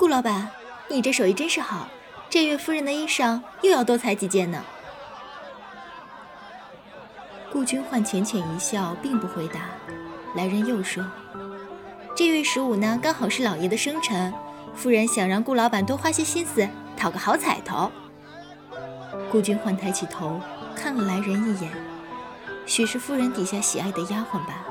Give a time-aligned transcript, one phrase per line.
[0.00, 0.48] 顾老板，
[0.88, 1.86] 你这手艺真是好，
[2.30, 4.64] 这月夫人的衣裳又要多裁几件呢。
[7.52, 9.60] 顾君焕浅浅一笑，并不回答。
[10.34, 11.04] 来人又说
[12.16, 14.32] ：“这月十五呢，刚好是老爷的生辰，
[14.74, 17.92] 夫人想让顾老板多花些心思，讨个好彩头。”
[19.30, 20.40] 顾君焕抬起头
[20.74, 21.70] 看了来人一眼，
[22.64, 24.64] 许是夫人底下喜爱的丫鬟吧，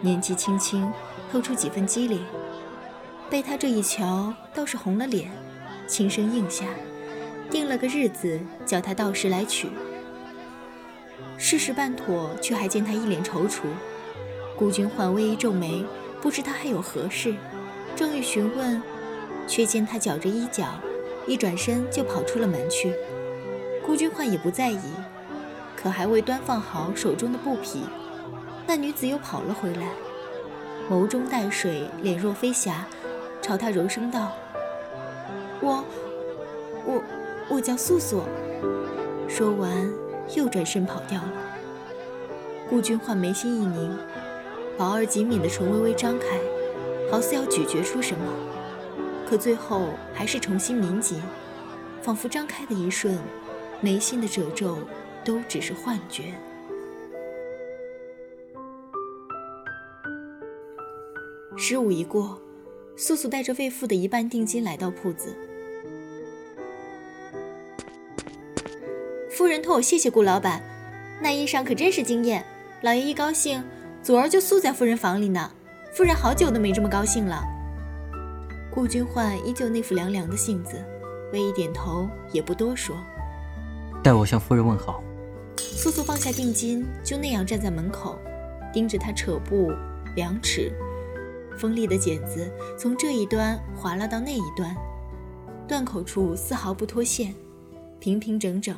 [0.00, 0.92] 年纪轻轻，
[1.30, 2.20] 透出几分机灵。
[3.28, 5.30] 被他这一瞧，倒是红了脸，
[5.88, 6.64] 轻声应下，
[7.50, 9.68] 定了个日子，叫他到时来取。
[11.36, 13.62] 事事办妥，却还见他一脸踌躇。
[14.56, 15.84] 孤君焕微一皱眉，
[16.22, 17.34] 不知他还有何事，
[17.96, 18.80] 正欲询问，
[19.48, 20.64] 却见他绞着衣角，
[21.26, 22.94] 一转身就跑出了门去。
[23.84, 24.80] 孤君焕也不在意，
[25.76, 27.82] 可还未端放好手中的布匹，
[28.68, 29.88] 那女子又跑了回来，
[30.88, 32.86] 眸中带水，脸若飞霞，
[33.46, 34.32] 朝他柔声道
[35.62, 35.84] ：“我，
[36.84, 37.00] 我，
[37.48, 38.24] 我叫素素。”
[39.30, 39.88] 说完，
[40.34, 41.32] 又转身跑掉了。
[42.68, 43.96] 顾君焕眉心一凝。
[44.76, 46.26] 薄而紧抿的唇微微张开，
[47.08, 48.24] 好似要咀嚼出什么，
[49.24, 51.22] 可最后还是重新抿紧，
[52.02, 53.16] 仿佛张开的一瞬，
[53.80, 54.76] 眉心的褶皱
[55.24, 56.34] 都只是幻觉。
[61.56, 62.38] 十五一过，
[62.96, 65.36] 素素带着未付的一半定金来到铺子。
[69.30, 70.62] 夫人托我谢谢顾老板，
[71.20, 72.42] 那衣裳可真是惊艳，
[72.80, 73.62] 老爷一高兴。
[74.02, 75.50] 祖儿就宿在夫人房里呢，
[75.92, 77.42] 夫人好久都没这么高兴了。
[78.70, 80.76] 顾君焕依旧那副凉凉的性子，
[81.32, 82.96] 微一点头，也不多说。
[84.02, 85.02] 代我向夫人问好。
[85.56, 88.16] 素素放下定金，就那样站在门口，
[88.72, 89.72] 盯着他扯布
[90.14, 90.72] 量尺。
[91.56, 94.76] 锋利的剪子从这一端划拉到那一端，
[95.66, 97.34] 断口处丝毫不脱线，
[97.98, 98.76] 平平整整。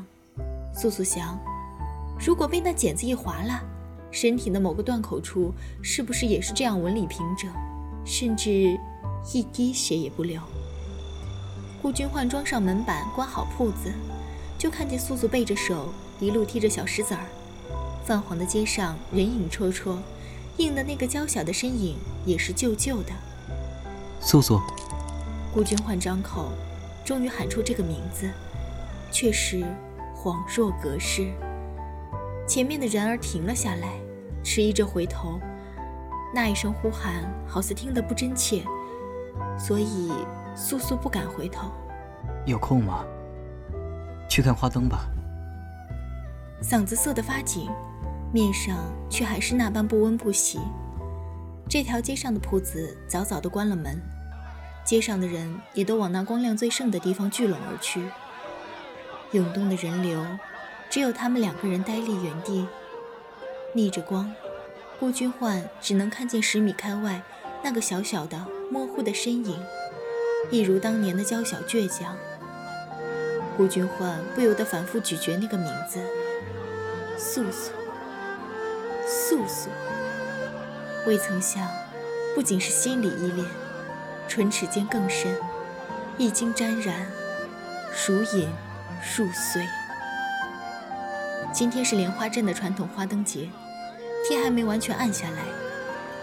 [0.72, 1.38] 素素想，
[2.18, 3.60] 如果被那剪子一划拉，
[4.10, 5.52] 身体的某个断口处，
[5.82, 7.50] 是不是也是这样纹理平整，
[8.04, 8.78] 甚至
[9.32, 10.40] 一滴血也不流？
[11.82, 13.92] 顾君焕装上门板，关好铺子，
[14.56, 15.88] 就看见素素背着手，
[16.20, 17.20] 一路踢着小石子儿。
[18.04, 19.96] 泛黄的街上人影绰绰，
[20.58, 23.12] 映的那个娇小的身影也是旧旧的。
[24.20, 24.60] 素素。
[25.54, 26.52] 顾君焕张口，
[27.04, 28.30] 终于喊出这个名字，
[29.10, 29.64] 却是
[30.14, 31.32] 恍若隔世。
[32.46, 33.98] 前面的人儿停了下来，
[34.44, 35.40] 迟疑着回头。
[36.34, 38.62] 那一声呼喊，好似听得不真切，
[39.58, 40.12] 所以
[40.54, 41.70] 素素不敢回头。
[42.44, 43.04] 有空吗？
[44.28, 45.08] 去看花灯吧。
[46.62, 47.70] 嗓子涩得发紧，
[48.32, 48.76] 面上
[49.10, 50.58] 却还是那般不温不喜。
[51.68, 54.00] 这条街上的铺子早早地关了门，
[54.84, 58.02] 街上的人也都往那光亮最盛的地方聚拢而去。
[59.32, 60.24] 涌动的人流。
[60.90, 62.66] 只有他们两个人呆立原地，
[63.74, 64.32] 逆着光，
[64.98, 67.20] 顾君焕只能看见十米开外
[67.62, 69.62] 那个小小的、模糊的身影，
[70.50, 72.16] 一如当年的娇小倔强。
[73.54, 76.00] 顾君焕不由得反复咀嚼那个名字：
[77.18, 77.70] 素素，
[79.08, 79.70] 素素。
[81.06, 81.66] 未曾想，
[82.34, 83.46] 不仅是心里依恋，
[84.28, 85.34] 唇齿间更深，
[86.18, 87.06] 一经沾染，
[88.06, 88.52] 如影
[89.16, 89.66] 入髓。
[91.50, 93.48] 今天是莲花镇的传统花灯节，
[94.28, 95.38] 天还没完全暗下来，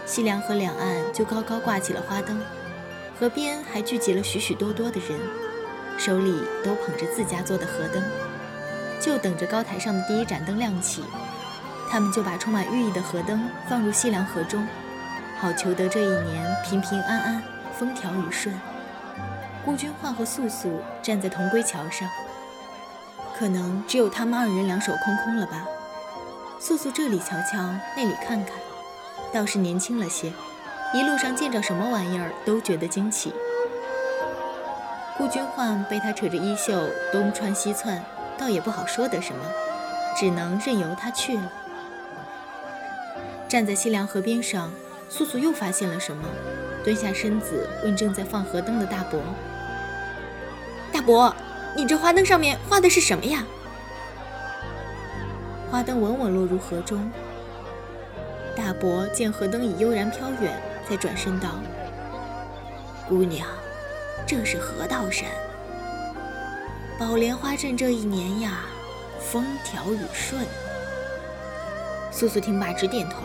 [0.06, 2.40] 西凉河两岸就高高挂起了花灯，
[3.18, 5.18] 河边还聚集了许许多多的人，
[5.98, 8.00] 手里都捧着自家做的河灯，
[9.00, 11.02] 就等着高台上的第一盏灯亮起，
[11.90, 14.66] 他们就把充满寓意的河灯放入西凉河中，
[15.38, 17.42] 好求得这一年平平安安、
[17.78, 18.54] 风调雨顺。
[19.64, 22.08] 顾君焕和素素站在铜龟桥上。
[23.38, 25.64] 可能只有他们二人两手空空了吧？
[26.58, 28.54] 素素这里瞧瞧，那里看看，
[29.32, 30.32] 倒是年轻了些。
[30.94, 33.34] 一路上见着什么玩意儿都觉得惊奇。
[35.18, 38.02] 顾君焕被他扯着衣袖东窜西窜，
[38.38, 39.44] 倒也不好说的什么，
[40.16, 41.52] 只能任由他去了。
[43.48, 44.70] 站在西凉河边上，
[45.08, 46.24] 素素又发现了什么，
[46.84, 49.20] 蹲下身子问正在放河灯的大伯
[50.92, 51.34] ：“大伯。”
[51.76, 53.44] 你这花灯上面画的是什么呀？
[55.70, 57.10] 花灯稳稳落入河中。
[58.56, 60.58] 大伯见河灯已悠然飘远，
[60.88, 61.50] 才转身道
[63.06, 63.46] ：“姑娘，
[64.26, 65.28] 这是河道山？
[66.98, 68.64] 宝莲花镇这一年呀，
[69.20, 70.40] 风调雨顺。”
[72.16, 73.16] 素素听罢直点头，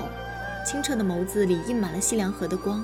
[0.66, 2.84] 清澈的眸子里印满了西凉河的光，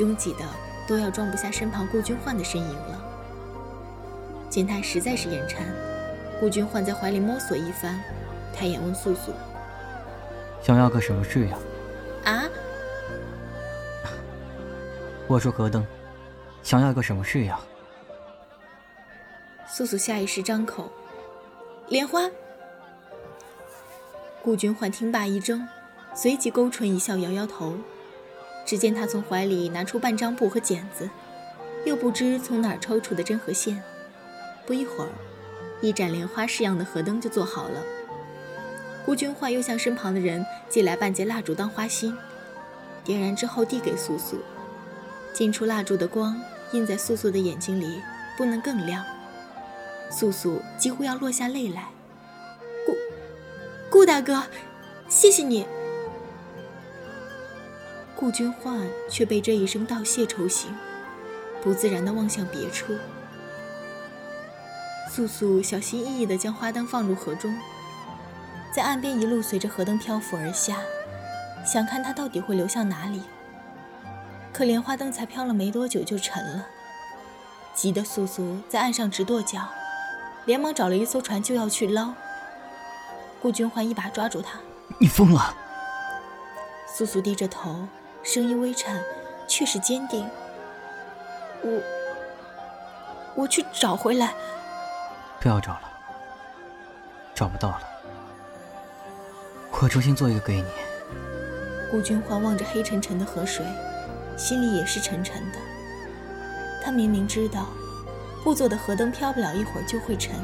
[0.00, 0.40] 拥挤的
[0.88, 3.00] 都要装不下身旁顾君焕的身影了。
[4.50, 5.64] 见他实在是眼馋，
[6.40, 8.00] 顾君焕在怀里摸索一番，
[8.52, 9.32] 抬眼问素素
[10.60, 11.56] ：“想要个什么式呀？”
[12.26, 12.42] 啊？
[15.28, 15.86] 我说何登，
[16.64, 17.60] 想要个什么式呀？
[19.68, 20.90] 素素下意识张口
[21.86, 22.22] ：“莲花。”
[24.46, 25.66] 顾君焕听罢一怔，
[26.14, 27.74] 随即勾唇一笑，摇摇头。
[28.64, 31.10] 只见他从怀里拿出半张布和剪子，
[31.84, 33.82] 又不知从哪儿抽出的针和线。
[34.64, 35.10] 不一会儿，
[35.80, 37.82] 一盏莲花式样的河灯就做好了。
[39.04, 42.16] 顾君焕又向身旁的人借来半截蜡烛当花心，
[43.02, 44.36] 点燃之后递给素素。
[45.34, 46.40] 进出蜡烛的光
[46.70, 48.00] 映在素素的眼睛里，
[48.36, 49.04] 不能更亮。
[50.08, 51.88] 素素几乎要落下泪来。
[53.96, 54.42] 顾大哥，
[55.08, 55.66] 谢谢你。
[58.14, 60.70] 顾君焕却被这一声道谢抽醒，
[61.62, 62.92] 不自然地望向别处。
[65.10, 67.58] 素素小心翼翼地将花灯放入河中，
[68.70, 70.76] 在岸边一路随着河灯漂浮而下，
[71.64, 73.22] 想看它到底会流向哪里。
[74.52, 76.66] 可莲花灯才飘了没多久就沉了，
[77.72, 79.70] 急得素素在岸上直跺脚，
[80.44, 82.12] 连忙找了一艘船就要去捞。
[83.46, 84.58] 顾君欢一把抓住他，
[84.98, 85.54] 你疯了！
[86.84, 87.86] 素素低着头，
[88.24, 89.00] 声音微颤，
[89.46, 90.28] 却是坚定。
[91.62, 91.80] 我，
[93.36, 94.34] 我去找回来。
[95.38, 95.82] 不要找了，
[97.36, 97.82] 找不到了。
[99.70, 100.66] 我重新做一个给你。
[101.88, 103.64] 顾君欢望着黑沉沉的河水，
[104.36, 105.58] 心里也是沉沉的。
[106.84, 107.66] 他明明知道，
[108.42, 110.34] 布做的河灯飘不了一会儿就会沉，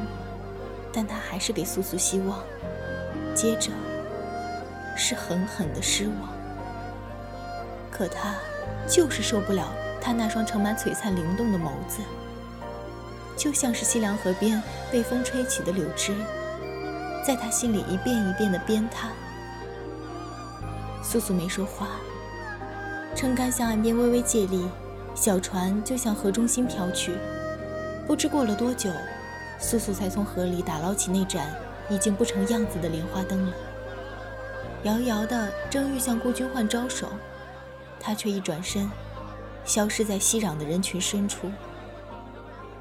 [0.93, 2.39] 但他还是给素素希望。
[3.35, 3.71] 接着
[4.97, 6.29] 是狠狠的失望，
[7.91, 8.35] 可他
[8.87, 9.69] 就是受不了
[10.01, 12.03] 他那双盛满璀璨灵动的眸子，
[13.37, 16.15] 就像是西凉河边被风吹起的柳枝，
[17.27, 19.09] 在他心里一遍一遍的鞭挞。
[21.03, 21.89] 素素没说话，
[23.15, 24.69] 撑杆向岸边微微借力，
[25.15, 27.17] 小船就向河中心飘去。
[28.07, 28.91] 不知过了多久，
[29.59, 31.47] 素素才从河里打捞起那盏。
[31.89, 33.53] 已经不成样子的莲花灯了，
[34.85, 37.09] 遥遥的正欲向顾君焕招手，
[38.01, 38.91] 他却一转身，
[39.65, 41.51] 消失在熙攘的人群深处。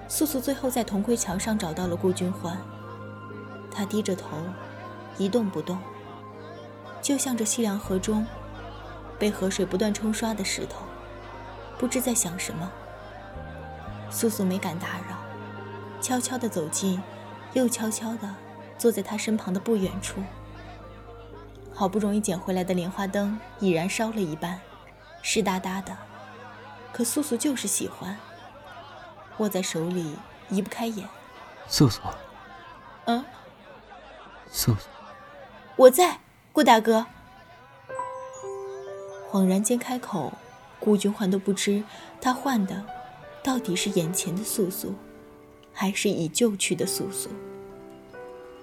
[0.07, 2.57] 素素最后在铜盔桥上找到了顾君焕，
[3.74, 4.38] 他低着头，
[5.18, 5.77] 一动不动，
[7.01, 8.25] 就像这西凉河中
[9.18, 10.83] 被河水不断冲刷的石头，
[11.77, 12.71] 不知在想什么。
[14.09, 15.18] 素素没敢打扰，
[16.01, 17.01] 悄悄地走近，
[17.53, 18.30] 又悄悄地。
[18.81, 20.24] 坐在他身旁的不远处，
[21.72, 24.60] 好不容易捡回来的莲花灯已燃烧了一半，
[25.22, 25.95] 湿哒哒的。
[26.92, 28.18] 可素素就是喜欢，
[29.38, 30.16] 握在手里
[30.50, 31.07] 移不开眼。
[31.68, 32.01] 素素，
[33.06, 33.24] 嗯，
[34.50, 34.88] 素素，
[35.75, 36.19] 我在，
[36.51, 37.06] 顾大哥。
[39.30, 40.34] 恍然间开口，
[40.80, 41.84] 顾君焕都不知
[42.19, 42.84] 他唤的
[43.44, 44.95] 到底是眼前的素素，
[45.72, 47.30] 还是已旧去的素素。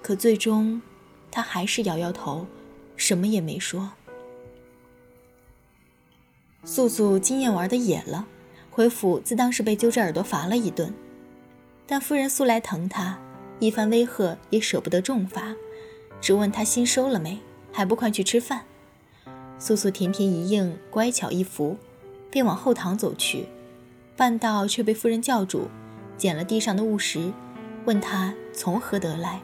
[0.01, 0.81] 可最终，
[1.29, 2.47] 他还是摇摇头，
[2.95, 3.91] 什么也没说。
[6.63, 8.25] 素素经验玩的野了，
[8.69, 10.93] 回府自当是被揪着耳朵罚了一顿。
[11.87, 13.17] 但夫人素来疼他，
[13.59, 15.55] 一番威吓也舍不得重罚，
[16.21, 17.39] 只问他心收了没，
[17.71, 18.65] 还不快去吃饭。
[19.57, 21.77] 素素甜甜一应，乖巧一服，
[22.29, 23.45] 便往后堂走去。
[24.15, 25.69] 半道却被夫人叫住，
[26.17, 27.31] 捡了地上的物石，
[27.85, 29.41] 问他从何得来。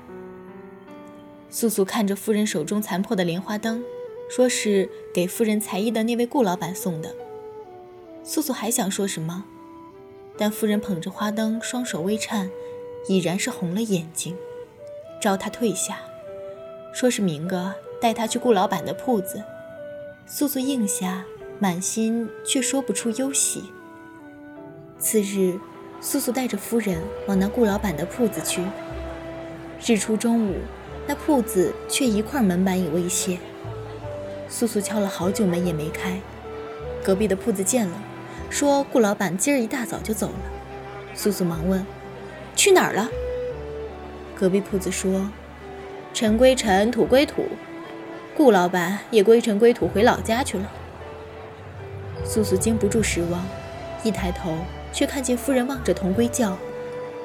[1.49, 3.83] 素素看着夫人手中残破的莲花灯，
[4.29, 7.15] 说是给夫人才艺的那位顾老板送的。
[8.23, 9.45] 素素还想说什么，
[10.37, 12.49] 但夫人捧着花灯，双手微颤，
[13.07, 14.35] 已然是红了眼睛，
[15.21, 15.99] 招她退下，
[16.93, 19.43] 说是明个带她去顾老板的铺子。
[20.25, 21.23] 素素应下，
[21.59, 23.63] 满心却说不出忧喜。
[24.97, 25.59] 次日，
[26.01, 28.63] 素素带着夫人往那顾老板的铺子去。
[29.85, 30.55] 日出中午。
[31.07, 33.37] 那铺子却一块门板也未卸，
[34.49, 36.19] 素素敲了好久门也没开。
[37.03, 37.93] 隔壁的铺子见了，
[38.49, 40.39] 说顾老板今儿一大早就走了。
[41.13, 41.85] 素素忙问
[42.57, 43.07] ：“去哪儿了？”
[44.35, 45.29] 隔壁铺子说
[46.13, 47.45] ：“尘归尘，土归土，
[48.35, 50.71] 顾老板也归尘归土回老家去了。”
[52.25, 53.45] 素素经不住失望，
[54.03, 54.57] 一抬头
[54.91, 56.57] 却看见夫人望着铜龟叫，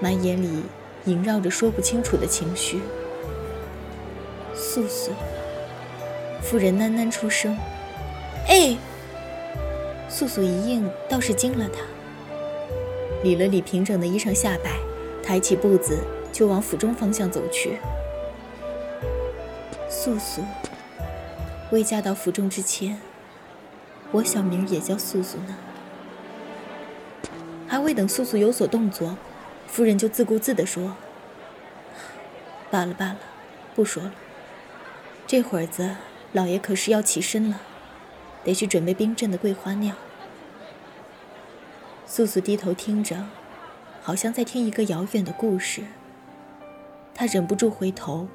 [0.01, 0.65] 满眼里
[1.07, 2.81] 萦绕着说不清楚的情绪。
[4.61, 5.11] 素素，
[6.43, 7.57] 夫人喃喃出声
[8.47, 8.77] ：“哎。”
[10.07, 11.81] 素素一应，倒是惊了他，
[13.23, 14.73] 理了理平整的衣裳下摆，
[15.23, 15.99] 抬起步子
[16.31, 17.79] 就往府中方向走去。
[19.89, 20.43] 素素，
[21.71, 23.01] 未嫁到府中之前，
[24.13, 25.57] 我小名也叫素素呢。
[27.67, 29.17] 还未等素素有所动作，
[29.67, 30.95] 夫人就自顾自地说
[32.71, 33.19] ：“罢了罢了，
[33.75, 34.13] 不说了。
[35.31, 35.95] 这会儿子，
[36.33, 37.61] 老爷可是要起身了，
[38.43, 39.97] 得去准备冰镇的桂花酿。”
[42.05, 43.27] 素素低头听着，
[44.03, 45.83] 好像在听一个遥远的故事。
[47.15, 48.27] 她忍不住回头，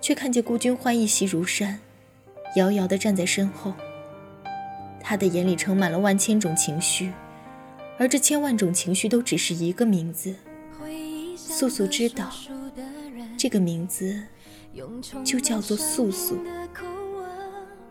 [0.00, 1.80] 却看见顾君欢一袭如山，
[2.56, 3.74] 遥遥地站在身后。
[5.02, 7.12] 他的眼里盛满了万千种情绪，
[7.98, 10.34] 而这千万种情绪都只是一个名字。
[11.36, 12.32] 素素知道，
[13.36, 14.22] 这个名字
[15.24, 16.38] 就叫做素素。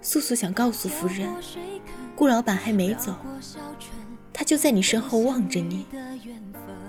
[0.02, 1.28] 素素想告诉夫人，
[2.16, 3.16] 顾老板还没走。
[4.32, 5.86] 他就在你身后望着你，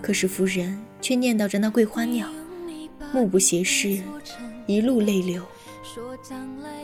[0.03, 2.31] 可是夫人却念叨着那桂花酿，
[3.13, 4.03] 目不斜视，
[4.67, 5.43] 一路泪流。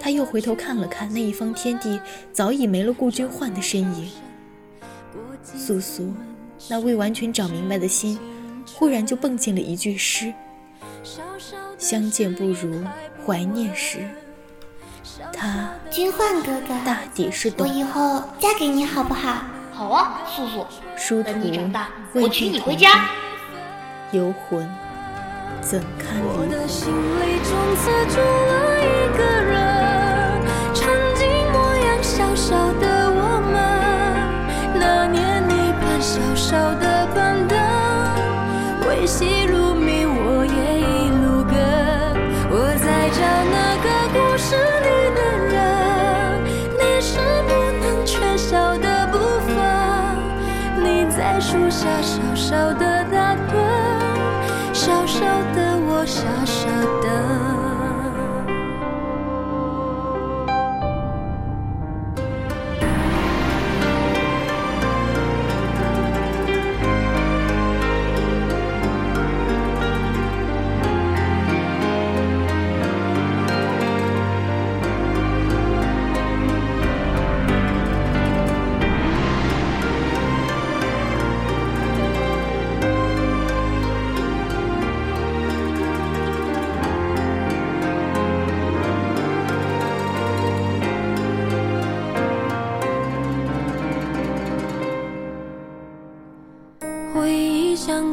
[0.01, 2.01] 他又回头看了看那一方天地
[2.33, 4.11] 早已没了顾君焕的身影，
[5.45, 6.13] 素素
[6.69, 8.19] 那未完全找明白的心，
[8.75, 10.33] 忽然就蹦进了一句诗：
[11.79, 12.83] 相见不如
[13.25, 14.07] 怀念时。
[15.33, 17.67] 他君焕哥哥，大抵是懂。
[17.67, 19.45] 我以后嫁给你好不好？
[19.73, 20.47] 好啊，素
[20.97, 23.09] 素，等你长大，我娶你回家。
[24.13, 24.69] 游魂
[25.61, 26.23] 怎堪离？
[26.25, 28.83] 我的心里从此住了一
[29.19, 29.44] 个人，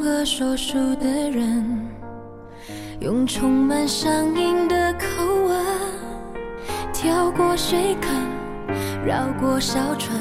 [0.02, 1.64] 个说书的人，
[3.00, 5.66] 用充满乡音的口吻，
[6.92, 8.12] 跳过水坑，
[9.06, 10.20] 绕过小村，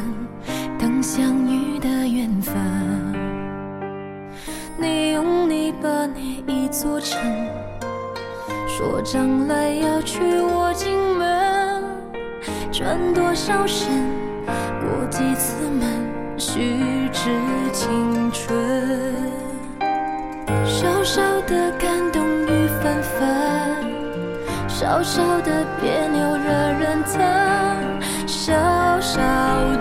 [0.78, 2.54] 等相遇的缘分。
[4.76, 7.18] 你用泥巴捏一座城，
[8.68, 11.82] 说将来要娶我进门，
[12.70, 13.88] 转多少身，
[14.46, 17.30] 过几次门，虚掷
[17.72, 19.49] 青春。
[20.70, 23.28] 小小的感动雨纷纷，
[24.68, 26.48] 小小的别扭惹
[26.78, 27.20] 人疼，
[28.26, 28.54] 小
[29.00, 29.20] 小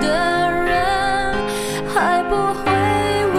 [0.02, 0.08] 的
[0.66, 0.74] 人
[1.94, 2.66] 还不会
[3.36, 3.38] 问。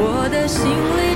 [0.00, 1.07] 我的心里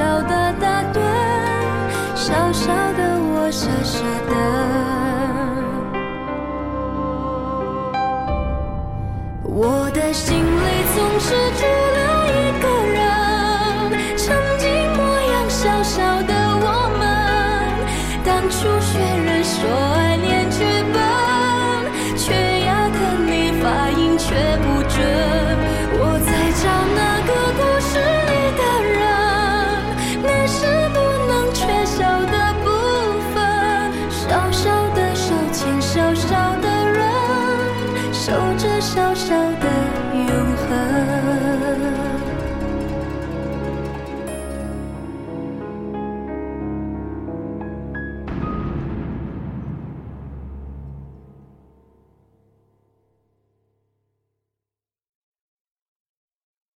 [0.00, 0.98] 小的打盹，
[2.14, 5.09] 小小的我傻傻的。